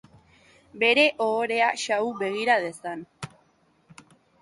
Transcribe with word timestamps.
Bere 0.83 1.03
ohorea 1.27 1.69
xahu 1.83 2.09
begira 2.25 2.59
dezan. 2.67 3.09